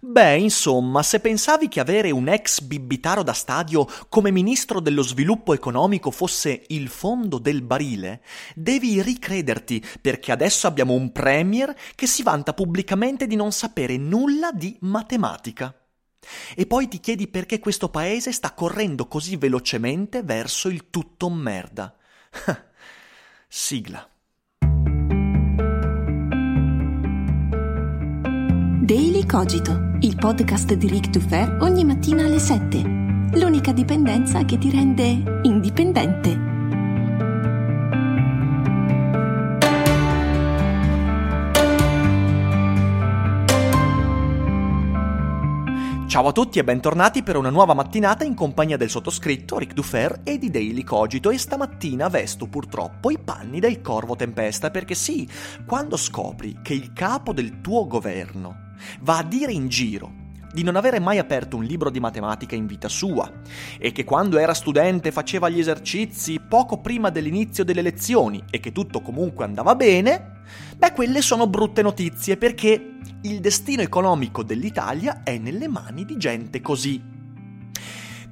[0.00, 5.54] Beh, insomma, se pensavi che avere un ex bibitaro da stadio come ministro dello sviluppo
[5.54, 8.22] economico fosse il fondo del barile,
[8.54, 14.52] devi ricrederti, perché adesso abbiamo un premier che si vanta pubblicamente di non sapere nulla
[14.52, 15.74] di matematica.
[16.54, 21.94] E poi ti chiedi perché questo paese sta correndo così velocemente verso il tutto merda.
[23.48, 24.08] Sigla.
[29.28, 32.78] Cogito, il podcast di Rick Dufer ogni mattina alle 7.
[33.34, 36.46] L'unica dipendenza che ti rende indipendente.
[46.06, 50.22] Ciao a tutti e bentornati per una nuova mattinata in compagnia del sottoscritto Rick Dufer
[50.24, 55.28] e di Daily Cogito e stamattina vesto purtroppo i panni del corvo tempesta perché sì,
[55.66, 58.67] quando scopri che il capo del tuo governo
[59.00, 62.66] va a dire in giro di non avere mai aperto un libro di matematica in
[62.66, 63.30] vita sua
[63.78, 68.72] e che quando era studente faceva gli esercizi poco prima dell'inizio delle lezioni e che
[68.72, 70.40] tutto comunque andava bene,
[70.76, 76.60] beh quelle sono brutte notizie perché il destino economico dell'Italia è nelle mani di gente
[76.60, 77.16] così.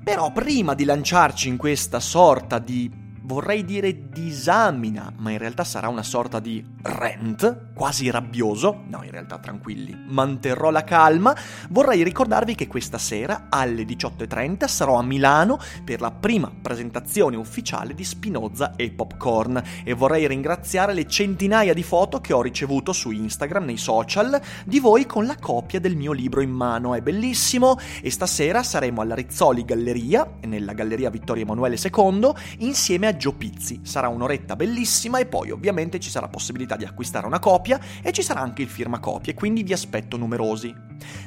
[0.02, 5.88] Però prima di lanciarci in questa sorta di vorrei dire disamina, ma in realtà sarà
[5.88, 11.36] una sorta di rent, quasi rabbioso, no in realtà tranquilli, manterrò la calma,
[11.70, 17.94] vorrei ricordarvi che questa sera alle 18.30 sarò a Milano per la prima presentazione ufficiale
[17.94, 19.62] di Spinoza e Popcorn.
[19.84, 24.78] E vorrei ringraziare le centinaia di foto che ho ricevuto su Instagram, nei social, di
[24.78, 27.76] voi con la copia del mio libro in mano, è bellissimo.
[28.00, 33.80] E stasera saremo alla Rizzoli Galleria, nella Galleria Vittorio Emanuele II, insieme a Gio Pizzi.
[33.82, 38.22] Sarà un'oretta bellissima e poi ovviamente ci sarà possibilità di acquistare una copia e ci
[38.22, 40.74] sarà anche il firmacopie, quindi vi aspetto numerosi.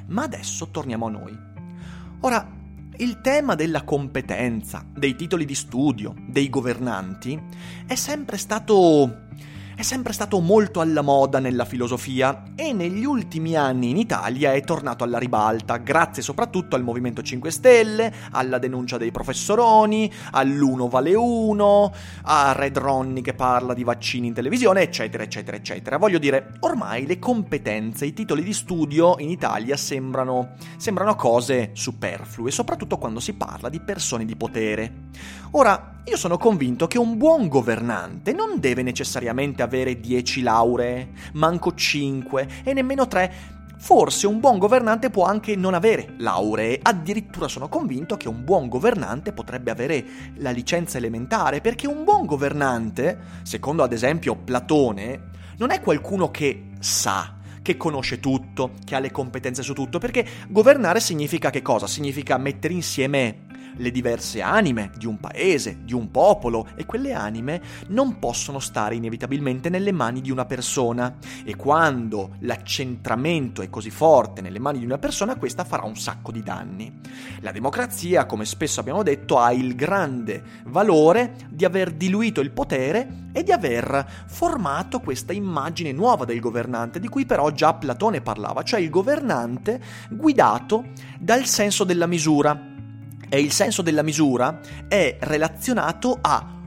[0.07, 1.37] Ma adesso torniamo a noi.
[2.21, 2.57] Ora,
[2.97, 7.39] il tema della competenza, dei titoli di studio, dei governanti
[7.87, 9.27] è sempre stato
[9.79, 14.61] è sempre stato molto alla moda nella filosofia e negli ultimi anni in Italia è
[14.61, 21.15] tornato alla ribalta, grazie soprattutto al Movimento 5 Stelle, alla denuncia dei professoroni, all'uno vale
[21.15, 25.95] uno, a Red Ronnie che parla di vaccini in televisione, eccetera, eccetera, eccetera.
[25.95, 32.51] Voglio dire, ormai le competenze, i titoli di studio in Italia sembrano, sembrano cose superflue,
[32.51, 35.07] soprattutto quando si parla di persone di potere.
[35.51, 42.47] Ora, io sono convinto che un buon governante non deve necessariamente 10 lauree, manco 5
[42.63, 43.57] e nemmeno 3.
[43.77, 48.67] Forse un buon governante può anche non avere lauree, addirittura sono convinto che un buon
[48.67, 50.03] governante potrebbe avere
[50.35, 56.71] la licenza elementare, perché un buon governante, secondo ad esempio Platone, non è qualcuno che
[56.79, 61.87] sa, che conosce tutto, che ha le competenze su tutto, perché governare significa che cosa?
[61.87, 63.47] Significa mettere insieme
[63.79, 68.95] le diverse anime di un paese, di un popolo, e quelle anime non possono stare
[68.95, 71.17] inevitabilmente nelle mani di una persona.
[71.43, 76.31] E quando l'accentramento è così forte nelle mani di una persona, questa farà un sacco
[76.31, 76.99] di danni.
[77.41, 83.27] La democrazia, come spesso abbiamo detto, ha il grande valore di aver diluito il potere
[83.31, 88.63] e di aver formato questa immagine nuova del governante, di cui però già Platone parlava,
[88.63, 90.85] cioè il governante guidato
[91.19, 92.68] dal senso della misura
[93.29, 96.58] e il senso della misura è relazionato a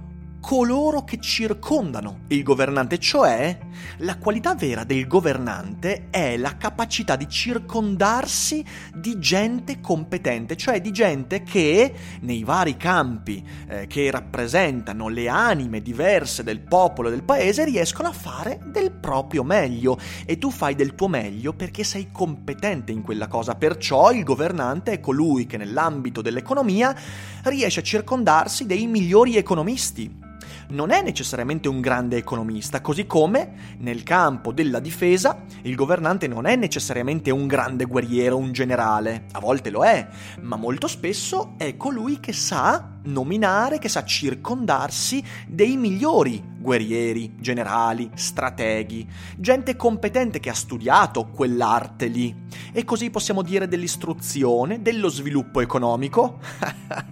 [0.42, 3.56] coloro che circondano il governante, cioè
[3.98, 10.90] la qualità vera del governante è la capacità di circondarsi di gente competente, cioè di
[10.90, 17.22] gente che nei vari campi eh, che rappresentano le anime diverse del popolo e del
[17.22, 19.96] paese riescono a fare del proprio meglio.
[20.26, 24.90] E tu fai del tuo meglio perché sei competente in quella cosa, perciò il governante
[24.90, 26.94] è colui che nell'ambito dell'economia
[27.44, 30.30] riesce a circondarsi dei migliori economisti
[30.72, 36.46] non è necessariamente un grande economista, così come nel campo della difesa il governante non
[36.46, 40.06] è necessariamente un grande guerriero, un generale, a volte lo è,
[40.40, 48.10] ma molto spesso è colui che sa nominare, che sa circondarsi dei migliori guerrieri, generali,
[48.14, 52.34] strateghi, gente competente che ha studiato quell'arte lì.
[52.72, 56.38] E così possiamo dire dell'istruzione, dello sviluppo economico.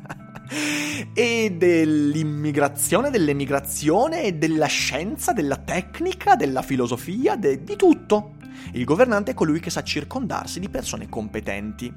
[1.14, 8.34] e dell'immigrazione, dell'emigrazione e della scienza, della tecnica, della filosofia, de- di tutto.
[8.72, 11.92] Il governante è colui che sa circondarsi di persone competenti.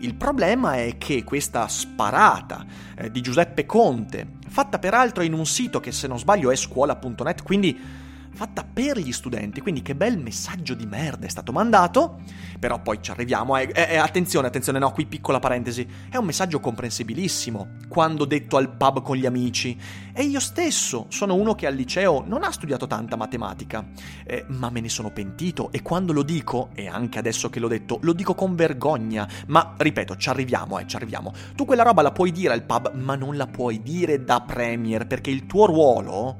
[0.00, 2.64] Il problema è che questa sparata
[2.96, 7.42] eh, di Giuseppe Conte, fatta peraltro in un sito che se non sbaglio è scuola.net,
[7.42, 8.04] quindi
[8.36, 12.20] fatta per gli studenti, quindi che bel messaggio di merda è stato mandato,
[12.58, 16.60] però poi ci arriviamo, eh, eh, attenzione, attenzione, no, qui piccola parentesi, è un messaggio
[16.60, 19.78] comprensibilissimo, quando detto al pub con gli amici,
[20.12, 23.86] e io stesso sono uno che al liceo non ha studiato tanta matematica,
[24.26, 27.68] eh, ma me ne sono pentito e quando lo dico, e anche adesso che l'ho
[27.68, 32.02] detto, lo dico con vergogna, ma ripeto, ci arriviamo, eh, ci arriviamo, tu quella roba
[32.02, 35.64] la puoi dire al pub, ma non la puoi dire da premier, perché il tuo
[35.64, 36.36] ruolo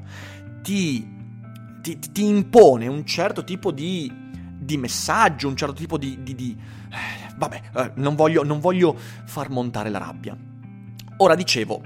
[0.60, 1.15] ti
[1.94, 4.12] ti, ti impone un certo tipo di,
[4.58, 6.20] di, messaggio, un certo tipo di...
[6.22, 6.56] di, di
[6.90, 10.36] eh, vabbè, eh, non, voglio, non voglio far montare la rabbia.
[11.18, 11.80] Ora dicevo,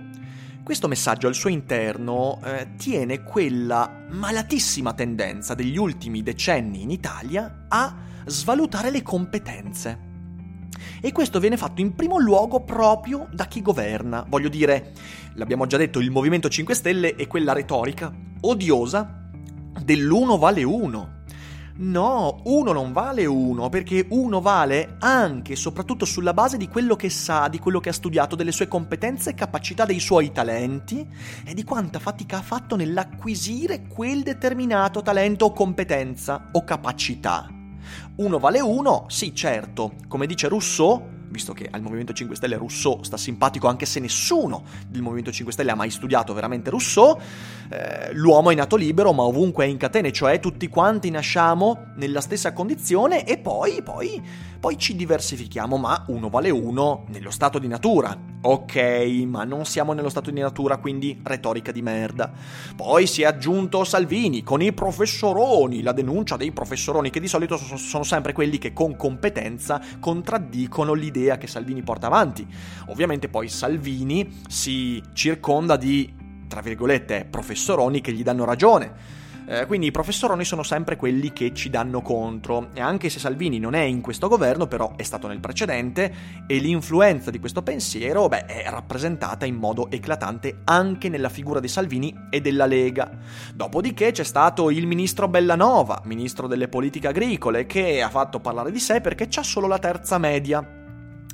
[0.63, 7.67] questo messaggio al suo interno eh, tiene quella malatissima tendenza degli ultimi decenni in Italia
[7.69, 7.95] a
[8.25, 10.09] svalutare le competenze.
[11.03, 14.25] E questo viene fatto in primo luogo proprio da chi governa.
[14.27, 14.93] Voglio dire,
[15.35, 19.20] l'abbiamo già detto, il Movimento 5 Stelle è quella retorica odiosa
[19.83, 21.19] dell'uno vale uno.
[21.83, 26.95] No, uno non vale uno, perché uno vale anche e soprattutto sulla base di quello
[26.95, 31.07] che sa, di quello che ha studiato, delle sue competenze e capacità, dei suoi talenti
[31.43, 37.49] e di quanta fatica ha fatto nell'acquisire quel determinato talento o competenza o capacità.
[38.17, 43.03] Uno vale uno, sì certo, come dice Rousseau, visto che al Movimento 5 Stelle Rousseau
[43.03, 47.19] sta simpatico anche se nessuno del Movimento 5 Stelle ha mai studiato veramente Rousseau,
[47.71, 52.21] eh, l'uomo è nato libero ma ovunque è in catene, cioè tutti quanti nasciamo nella
[52.21, 54.21] stessa condizione e poi, poi,
[54.59, 58.29] poi ci diversifichiamo, ma uno vale uno nello stato di natura.
[58.43, 58.77] Ok,
[59.27, 62.33] ma non siamo nello stato di natura, quindi retorica di merda.
[62.75, 67.59] Poi si è aggiunto Salvini con i professoroni, la denuncia dei professoroni, che di solito
[67.59, 72.47] sono sempre quelli che con competenza contraddicono l'idea che Salvini porta avanti.
[72.87, 76.13] Ovviamente poi Salvini si circonda di,
[76.49, 79.19] tra virgolette, professoroni che gli danno ragione
[79.51, 82.69] eh, quindi i professoroni sono sempre quelli che ci danno contro.
[82.73, 86.15] E anche se Salvini non è in questo governo, però è stato nel precedente,
[86.47, 91.67] e l'influenza di questo pensiero beh, è rappresentata in modo eclatante anche nella figura di
[91.67, 93.11] Salvini e della Lega.
[93.53, 98.79] Dopodiché c'è stato il ministro Bellanova, ministro delle politiche agricole, che ha fatto parlare di
[98.79, 100.80] sé perché c'ha solo la terza media.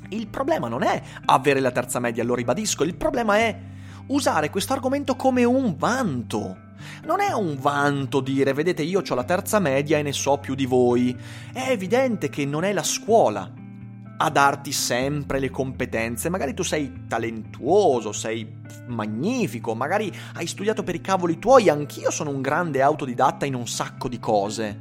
[0.09, 3.59] Il problema non è avere la terza media, lo ribadisco, il problema è
[4.07, 6.65] usare questo argomento come un vanto.
[7.03, 10.55] Non è un vanto dire, vedete, io ho la terza media e ne so più
[10.55, 11.17] di voi.
[11.51, 13.51] È evidente che non è la scuola
[14.19, 16.29] a darti sempre le competenze.
[16.29, 22.29] Magari tu sei talentuoso, sei magnifico, magari hai studiato per i cavoli tuoi, anch'io sono
[22.29, 24.79] un grande autodidatta in un sacco di cose.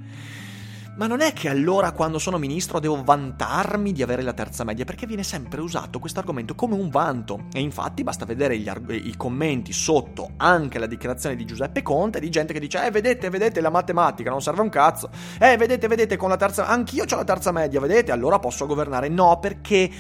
[0.96, 4.86] Ma non è che allora quando sono ministro devo vantarmi di avere la terza media,
[4.86, 7.48] perché viene sempre usato questo argomento come un vanto.
[7.52, 12.30] E infatti basta vedere arg- i commenti sotto anche la dichiarazione di Giuseppe Conte di
[12.30, 15.10] gente che dice "Eh, vedete, vedete la matematica non serve un cazzo.
[15.38, 18.10] Eh, vedete, vedete con la terza anch'io ho la terza media, vedete?
[18.10, 19.10] Allora posso governare".
[19.10, 19.90] No, perché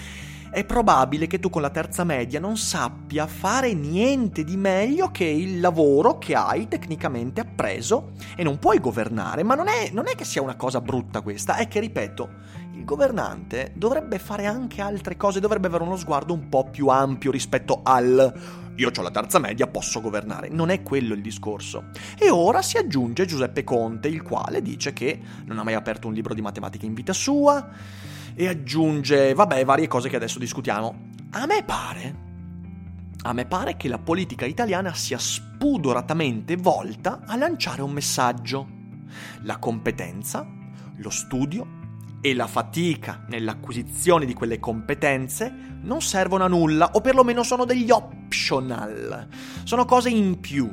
[0.50, 5.24] è probabile che tu con la terza media non sappia fare niente di meglio che
[5.24, 10.14] il lavoro che hai tecnicamente appreso e non puoi governare, ma non è, non è
[10.14, 12.28] che sia una cosa brutta questa, è che, ripeto,
[12.74, 17.30] il governante dovrebbe fare anche altre cose, dovrebbe avere uno sguardo un po' più ampio
[17.30, 20.50] rispetto al io ho la terza media, posso governare.
[20.50, 21.84] Non è quello il discorso.
[22.18, 26.12] E ora si aggiunge Giuseppe Conte, il quale dice che non ha mai aperto un
[26.12, 27.70] libro di matematica in vita sua
[28.36, 31.14] e aggiunge, vabbè, varie cose che adesso discutiamo.
[31.30, 32.24] A me pare
[33.26, 38.68] a me pare che la politica italiana sia spudoratamente volta a lanciare un messaggio.
[39.42, 40.46] La competenza,
[40.98, 41.66] lo studio
[42.20, 45.52] e la fatica nell'acquisizione di quelle competenze
[45.82, 49.26] non servono a nulla o perlomeno sono degli optional.
[49.64, 50.72] Sono cose in più.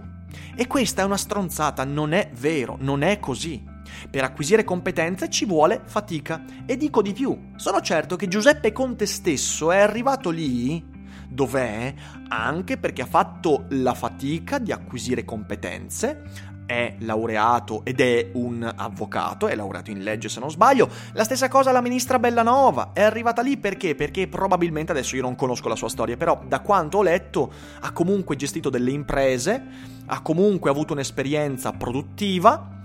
[0.56, 3.73] E questa è una stronzata, non è vero, non è così.
[4.10, 6.44] Per acquisire competenze ci vuole fatica.
[6.66, 10.92] E dico di più, sono certo che Giuseppe Conte stesso è arrivato lì
[11.28, 11.94] dov'è?
[12.30, 19.48] Anche perché ha fatto la fatica di acquisire competenze, è laureato ed è un avvocato,
[19.48, 20.90] è laureato in legge se non sbaglio.
[21.14, 23.96] La stessa cosa la ministra Bellanova, è arrivata lì perché?
[23.96, 27.92] Perché probabilmente, adesso io non conosco la sua storia, però da quanto ho letto ha
[27.92, 29.64] comunque gestito delle imprese,
[30.06, 32.82] ha comunque avuto un'esperienza produttiva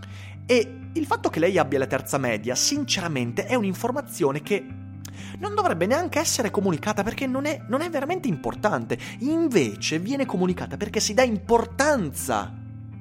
[0.50, 4.66] e il fatto che lei abbia la terza media, sinceramente, è un'informazione che
[5.40, 8.98] non dovrebbe neanche essere comunicata perché non è, non è veramente importante.
[9.18, 12.50] Invece viene comunicata perché si dà importanza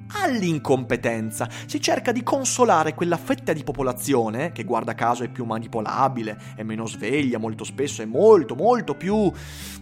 [0.08, 1.48] all'incompetenza.
[1.64, 6.62] Si cerca di consolare quella fetta di popolazione, che guarda caso è più manipolabile, è
[6.62, 9.32] meno sveglia molto spesso, è molto, molto più,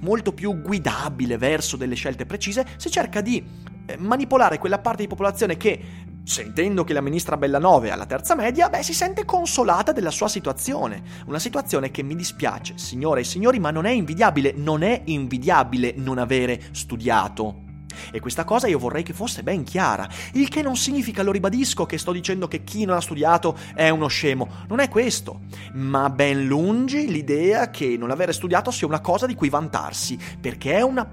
[0.02, 3.44] molto più guidabile verso delle scelte precise, si cerca di
[3.86, 8.34] eh, manipolare quella parte di popolazione che Sentendo che la ministra Bellanove ha la terza
[8.34, 11.00] media, beh, si sente consolata della sua situazione.
[11.26, 14.52] Una situazione che mi dispiace, signore e signori, ma non è invidiabile.
[14.52, 17.62] Non è invidiabile non avere studiato.
[18.10, 21.86] E questa cosa io vorrei che fosse ben chiara, il che non significa, lo ribadisco,
[21.86, 25.42] che sto dicendo che chi non ha studiato è uno scemo, non è questo,
[25.74, 30.74] ma ben lungi l'idea che non avere studiato sia una cosa di cui vantarsi, perché
[30.74, 31.06] è una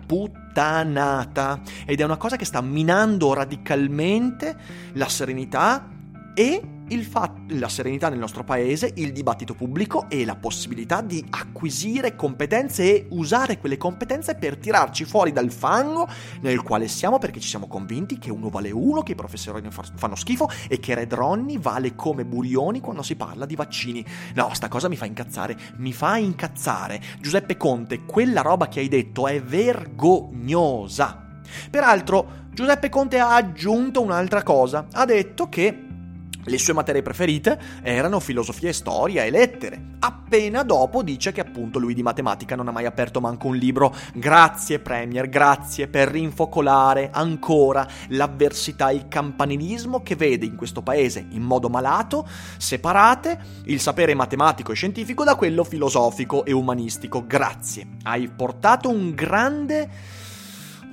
[0.53, 4.55] puttanata ed è una cosa che sta minando radicalmente
[4.93, 5.89] la serenità
[6.35, 6.61] e
[7.13, 12.83] Fatto, la serenità nel nostro paese, il dibattito pubblico e la possibilità di acquisire competenze
[12.83, 16.07] e usare quelle competenze per tirarci fuori dal fango
[16.41, 20.15] nel quale siamo perché ci siamo convinti che uno vale uno, che i professori fanno
[20.15, 24.03] schifo e che Red Ronnie vale come Burioni quando si parla di vaccini.
[24.33, 26.99] No, sta cosa mi fa incazzare, mi fa incazzare.
[27.19, 31.27] Giuseppe Conte, quella roba che hai detto è vergognosa.
[31.69, 35.91] Peraltro, Giuseppe Conte ha aggiunto un'altra cosa, ha detto che
[36.45, 39.91] le sue materie preferite erano filosofia e storia e lettere.
[39.99, 43.95] Appena dopo dice che appunto lui di matematica non ha mai aperto manco un libro.
[44.13, 51.25] Grazie Premier, grazie per rinfocolare ancora l'avversità e il campanilismo che vede in questo paese
[51.29, 57.25] in modo malato separate il sapere matematico e scientifico da quello filosofico e umanistico.
[57.25, 57.87] Grazie.
[58.03, 59.89] Hai portato un grande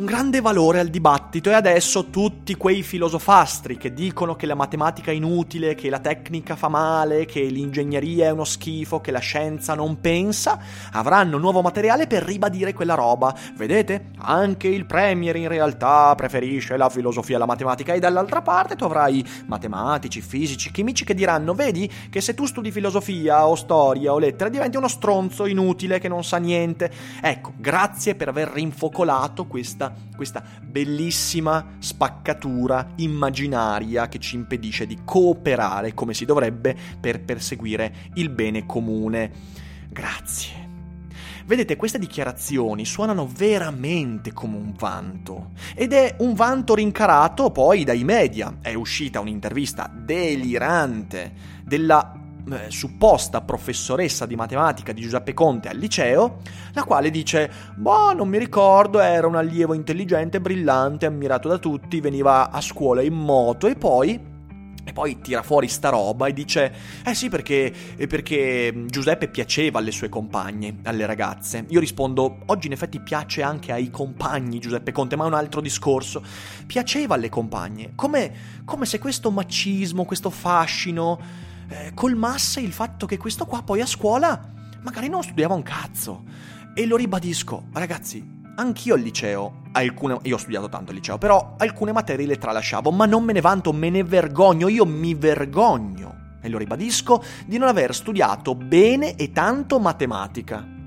[0.00, 5.10] un grande valore al dibattito e adesso tutti quei filosofastri che dicono che la matematica
[5.10, 9.74] è inutile, che la tecnica fa male, che l'ingegneria è uno schifo, che la scienza
[9.74, 10.58] non pensa,
[10.92, 13.36] avranno nuovo materiale per ribadire quella roba.
[13.54, 14.12] Vedete?
[14.20, 19.22] Anche il Premier in realtà preferisce la filosofia alla matematica e dall'altra parte tu avrai
[19.48, 24.48] matematici, fisici, chimici che diranno vedi che se tu studi filosofia o storia o lettere
[24.48, 26.90] diventi uno stronzo inutile che non sa niente.
[27.20, 35.94] Ecco, grazie per aver rinfocolato questa questa, bellissima spaccatura immaginaria che ci impedisce di cooperare
[35.94, 39.30] come si dovrebbe per perseguire il bene comune.
[39.88, 40.68] Grazie.
[41.50, 45.50] Vedete, queste dichiarazioni suonano veramente come un vanto.
[45.74, 48.58] Ed è un vanto rincarato poi dai media.
[48.60, 51.32] È uscita un'intervista delirante
[51.64, 52.19] della
[52.50, 56.38] eh, supposta professoressa di matematica di Giuseppe Conte al liceo,
[56.72, 62.00] la quale dice: Boh, non mi ricordo, era un allievo intelligente, brillante, ammirato da tutti,
[62.00, 64.28] veniva a scuola in moto e poi.
[64.82, 66.72] E poi tira fuori sta roba e dice:
[67.04, 67.72] Eh sì, perché,
[68.08, 71.64] perché Giuseppe piaceva alle sue compagne, alle ragazze.
[71.68, 75.60] Io rispondo: Oggi in effetti piace anche ai compagni Giuseppe Conte, ma è un altro
[75.60, 76.22] discorso.
[76.66, 78.32] Piaceva alle compagne, come,
[78.64, 83.86] come se questo macismo, questo fascino eh, colmasse il fatto che questo qua poi a
[83.86, 84.48] scuola
[84.82, 86.24] magari non studiava un cazzo.
[86.74, 88.24] E lo ribadisco, ragazzi,
[88.56, 92.90] anch'io al liceo, alcune, io ho studiato tanto al liceo, però alcune materie le tralasciavo,
[92.90, 97.58] ma non me ne vanto, me ne vergogno, io mi vergogno, e lo ribadisco, di
[97.58, 100.79] non aver studiato bene e tanto matematica.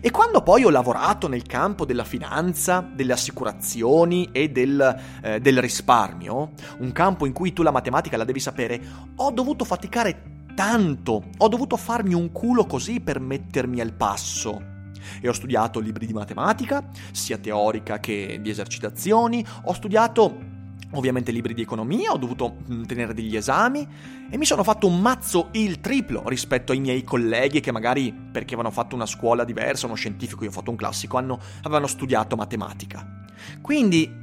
[0.00, 5.60] E quando poi ho lavorato nel campo della finanza, delle assicurazioni e del, eh, del
[5.60, 8.80] risparmio, un campo in cui tu la matematica la devi sapere,
[9.16, 14.72] ho dovuto faticare tanto, ho dovuto farmi un culo così per mettermi al passo.
[15.20, 20.52] E ho studiato libri di matematica, sia teorica che di esercitazioni, ho studiato
[20.94, 23.86] ovviamente libri di economia, ho dovuto mm, tenere degli esami
[24.30, 28.54] e mi sono fatto un mazzo il triplo rispetto ai miei colleghi che magari perché
[28.54, 32.36] avevano fatto una scuola diversa, uno scientifico, io ho fatto un classico, hanno, avevano studiato
[32.36, 33.22] matematica.
[33.60, 34.22] Quindi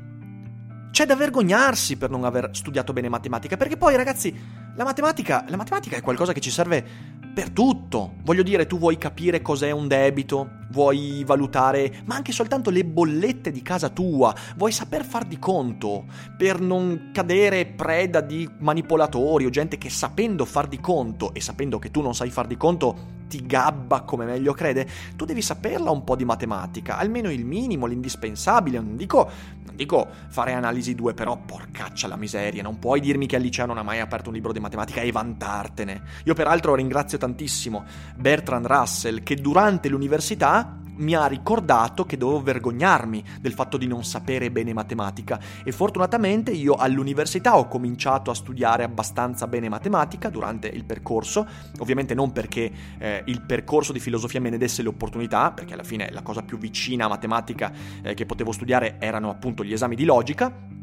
[0.91, 4.37] c'è da vergognarsi per non aver studiato bene matematica, perché poi ragazzi,
[4.75, 6.85] la matematica, la matematica è qualcosa che ci serve
[7.33, 8.15] per tutto.
[8.23, 13.51] Voglio dire, tu vuoi capire cos'è un debito, vuoi valutare, ma anche soltanto le bollette
[13.51, 16.05] di casa tua, vuoi saper far di conto
[16.37, 21.79] per non cadere preda di manipolatori o gente che sapendo far di conto e sapendo
[21.79, 24.85] che tu non sai far di conto ti gabba come meglio crede,
[25.15, 28.77] tu devi saperla un po' di matematica, almeno il minimo, l'indispensabile.
[28.81, 29.29] Non dico,
[29.63, 33.65] non dico fare analisi 2, però porcaccia la miseria, non puoi dirmi che al liceo
[33.65, 36.01] non hai mai aperto un libro di matematica e vantartene.
[36.25, 37.85] Io peraltro ringrazio tantissimo
[38.17, 44.03] Bertrand Russell che durante l'università mi ha ricordato che dovevo vergognarmi del fatto di non
[44.03, 45.39] sapere bene matematica.
[45.63, 51.47] E fortunatamente io all'università ho cominciato a studiare abbastanza bene matematica durante il percorso,
[51.79, 56.09] ovviamente non perché eh, il percorso di filosofia me ne desse l'opportunità, perché alla fine
[56.11, 57.71] la cosa più vicina a matematica
[58.01, 60.79] eh, che potevo studiare erano appunto gli esami di logica,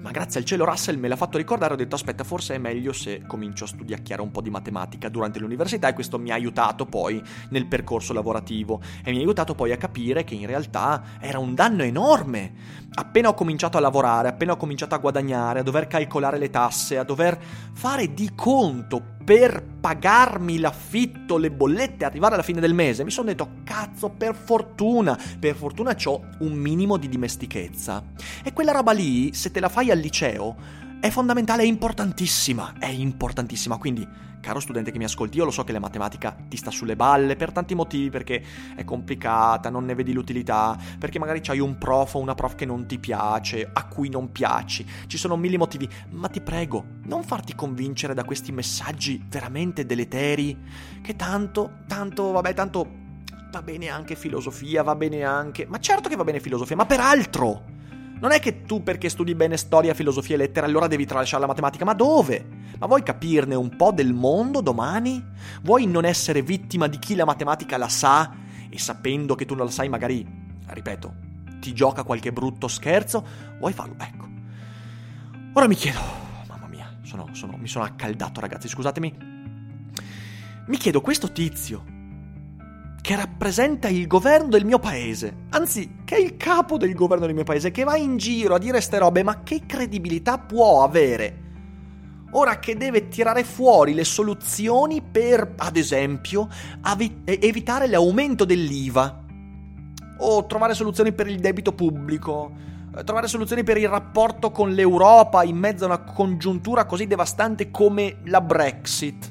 [0.00, 2.92] ma grazie al cielo Russell me l'ha fatto ricordare, ho detto aspetta forse è meglio
[2.92, 6.86] se comincio a studiare un po' di matematica durante l'università e questo mi ha aiutato
[6.86, 11.38] poi nel percorso lavorativo e mi ha aiutato poi a capire che in realtà era
[11.38, 12.82] un danno enorme.
[12.96, 16.96] Appena ho cominciato a lavorare, appena ho cominciato a guadagnare, a dover calcolare le tasse,
[16.96, 17.38] a dover
[17.72, 23.28] fare di conto per pagarmi l'affitto, le bollette, arrivare alla fine del mese, mi sono
[23.28, 28.02] detto, cazzo, per fortuna, per fortuna ho un minimo di dimestichezza.
[28.42, 32.88] E quella roba lì, se te la fai al liceo, è fondamentale, è importantissima, è
[32.88, 34.08] importantissima, quindi
[34.40, 37.34] Caro studente che mi ascolti, io lo so che la matematica ti sta sulle balle
[37.34, 38.42] per tanti motivi, perché
[38.74, 42.66] è complicata, non ne vedi l'utilità, perché magari c'hai un prof o una prof che
[42.66, 47.22] non ti piace, a cui non piaci, ci sono mille motivi, ma ti prego, non
[47.22, 50.58] farti convincere da questi messaggi veramente deleteri,
[51.02, 52.88] che tanto, tanto, vabbè, tanto
[53.50, 55.64] va bene anche filosofia, va bene anche...
[55.66, 57.73] Ma certo che va bene filosofia, ma per altro!
[58.20, 61.48] Non è che tu perché studi bene storia, filosofia e lettere allora devi tralasciare la
[61.48, 62.46] matematica, ma dove?
[62.78, 65.22] Ma vuoi capirne un po' del mondo domani?
[65.62, 68.34] Vuoi non essere vittima di chi la matematica la sa
[68.68, 70.26] e sapendo che tu non la sai magari,
[70.66, 71.14] ripeto,
[71.60, 73.24] ti gioca qualche brutto scherzo?
[73.58, 73.96] Vuoi farlo?
[73.98, 74.28] Ecco.
[75.52, 76.00] Ora mi chiedo,
[76.48, 79.32] mamma mia, sono, sono, mi sono accaldato ragazzi, scusatemi.
[80.66, 81.93] Mi chiedo, questo tizio
[83.04, 87.34] che rappresenta il governo del mio paese, anzi, che è il capo del governo del
[87.34, 91.42] mio paese, che va in giro a dire ste robe, ma che credibilità può avere?
[92.30, 96.48] Ora che deve tirare fuori le soluzioni per, ad esempio,
[96.80, 99.22] avi- evitare l'aumento dell'IVA,
[100.20, 102.52] o trovare soluzioni per il debito pubblico,
[102.96, 107.70] eh, trovare soluzioni per il rapporto con l'Europa in mezzo a una congiuntura così devastante
[107.70, 109.30] come la Brexit.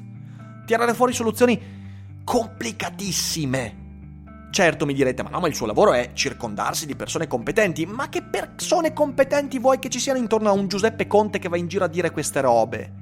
[0.64, 1.82] Tirare fuori soluzioni
[2.24, 3.82] complicatissime.
[4.50, 7.86] Certo mi direte, ma no, ma il suo lavoro è circondarsi di persone competenti.
[7.86, 11.56] Ma che persone competenti vuoi che ci siano intorno a un Giuseppe Conte che va
[11.56, 12.92] in giro a dire queste robe?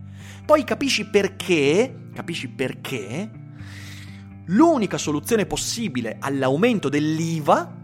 [0.45, 3.31] Poi capisci perché, capisci perché
[4.47, 7.81] l'unica soluzione possibile all'aumento dell'IVA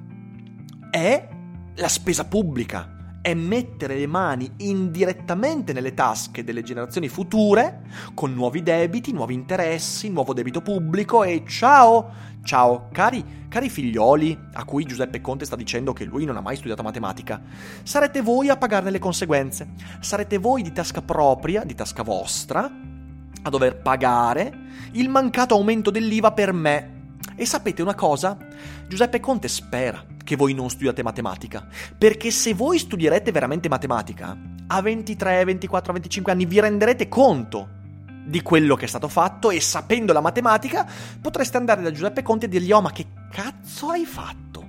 [0.90, 1.28] è
[1.76, 2.97] la spesa pubblica
[3.28, 7.82] è mettere le mani indirettamente nelle tasche delle generazioni future
[8.14, 12.10] con nuovi debiti, nuovi interessi, nuovo debito pubblico e ciao,
[12.42, 16.56] ciao, cari, cari figlioli a cui Giuseppe Conte sta dicendo che lui non ha mai
[16.56, 17.38] studiato matematica,
[17.82, 22.64] sarete voi a pagarne le conseguenze, sarete voi di tasca propria, di tasca vostra,
[23.42, 24.52] a dover pagare
[24.92, 26.97] il mancato aumento dell'IVA per me.
[27.40, 28.36] E sapete una cosa?
[28.88, 31.64] Giuseppe Conte spera che voi non studiate matematica.
[31.96, 37.68] Perché se voi studierete veramente matematica, a 23, 24, 25 anni vi renderete conto
[38.26, 40.84] di quello che è stato fatto e sapendo la matematica
[41.20, 44.66] potreste andare da Giuseppe Conte e dirgli oh ma che cazzo hai fatto?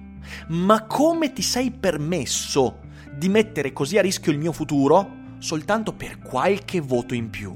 [0.50, 6.20] Ma come ti sei permesso di mettere così a rischio il mio futuro soltanto per
[6.20, 7.52] qualche voto in più?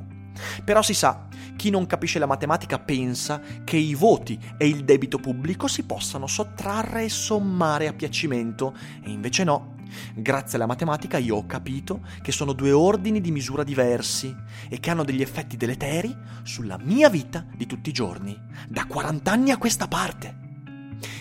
[0.63, 5.19] Però si sa, chi non capisce la matematica pensa che i voti e il debito
[5.19, 9.75] pubblico si possano sottrarre e sommare a piacimento, e invece no.
[10.15, 14.35] Grazie alla matematica io ho capito che sono due ordini di misura diversi
[14.67, 18.35] e che hanno degli effetti deleteri sulla mia vita di tutti i giorni,
[18.67, 20.41] da 40 anni a questa parte.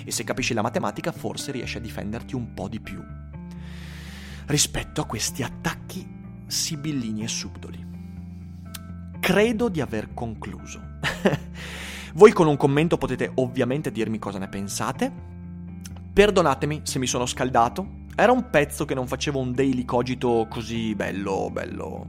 [0.05, 3.03] E se capisci la matematica forse riesci a difenderti un po' di più
[4.47, 6.07] rispetto a questi attacchi
[6.47, 7.92] sibillini e subdoli
[9.23, 10.81] credo di aver concluso.
[12.15, 15.13] Voi con un commento potete ovviamente dirmi cosa ne pensate.
[16.13, 18.01] Perdonatemi se mi sono scaldato.
[18.17, 22.09] Era un pezzo che non facevo un daily cogito così bello, bello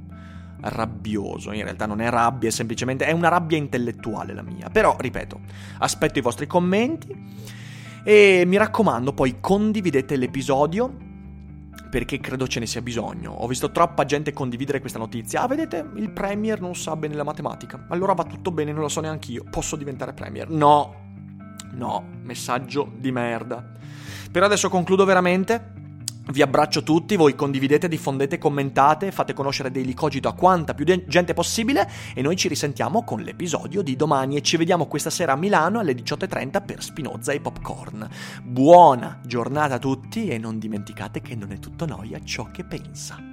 [0.62, 1.52] rabbioso.
[1.52, 4.69] In realtà non è rabbia, è semplicemente è una rabbia intellettuale la mia.
[4.71, 5.39] Però, ripeto,
[5.78, 7.15] aspetto i vostri commenti
[8.04, 11.12] e mi raccomando, poi condividete l'episodio
[11.93, 13.29] perché credo ce ne sia bisogno.
[13.34, 15.43] Ho visto troppa gente condividere questa notizia.
[15.43, 17.86] Ah, vedete, il Premier non sa bene la matematica.
[17.89, 19.43] Allora va tutto bene, non lo so neanche io.
[19.47, 20.49] Posso diventare Premier?
[20.49, 20.95] No.
[21.73, 23.63] No, messaggio di merda.
[24.32, 25.83] Per adesso concludo veramente.
[26.25, 31.33] Vi abbraccio tutti, voi condividete, diffondete, commentate, fate conoscere Daily Cogito a quanta più gente
[31.33, 35.36] possibile e noi ci risentiamo con l'episodio di domani e ci vediamo questa sera a
[35.36, 38.07] Milano alle 18.30 per Spinoza e Popcorn.
[38.41, 43.33] Buona giornata a tutti e non dimenticate che non è tutto noia ciò che pensa.